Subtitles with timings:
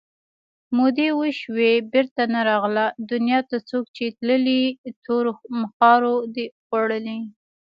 [0.77, 4.61] مودې وشوې بېرته نه راغله دنیا ته څوک چې تللي
[5.03, 5.31] تورو
[5.61, 7.19] مخاورو دي خوړلي